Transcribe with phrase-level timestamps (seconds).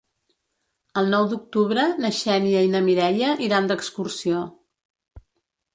[1.01, 4.45] El nou d'octubre na Xènia i na Mireia iran d'excursió.